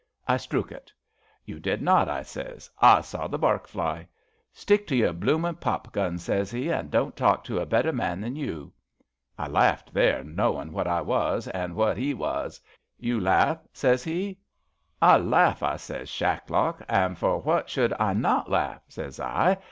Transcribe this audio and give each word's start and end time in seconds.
* 0.17 0.27
I 0.27 0.37
strook 0.37 0.71
it.' 0.71 0.91
* 1.19 1.45
You 1.45 1.59
did 1.59 1.79
not,' 1.79 2.09
I 2.09 2.23
sez, 2.23 2.71
* 2.77 2.81
I 2.95 3.01
saw 3.01 3.27
the 3.27 3.37
bark 3.37 3.67
fly.' 3.67 4.07
* 4.31 4.51
Stick 4.65 4.87
to 4.87 4.95
your 4.95 5.13
bloomin' 5.13 5.57
pop 5.57 5.91
guns,' 5.91 6.23
sez 6.23 6.55
'e, 6.55 6.71
* 6.71 6.71
an' 6.71 6.89
don't 6.89 7.15
talk 7.15 7.43
to 7.43 7.59
a 7.59 7.67
better 7.67 7.93
man 7.93 8.19
than 8.21 8.35
you.' 8.35 8.73
I 9.37 9.45
laughed 9.47 9.93
there, 9.93 10.23
knowin' 10.23 10.71
what 10.73 10.87
X 10.87 11.05
was 11.05 11.47
an' 11.49 11.75
what 11.75 11.99
'e 11.99 12.15
was. 12.15 12.59
* 12.81 12.97
You 13.09 13.19
laugh?' 13.19 13.59
sez 13.81 14.03
he.' 14.03 14.39
I 15.13 15.17
laugh,' 15.19 15.61
I 15.61 15.75
sez, 15.75 16.09
* 16.09 16.09
Shacklock, 16.09 16.81
an' 16.89 17.13
for 17.13 17.37
what 17.39 17.69
should 17.69 17.93
I 17.99 18.15
not 18.15 18.49
laugh?' 18.49 18.81
sez 18.89 19.19
I. 19.19 19.59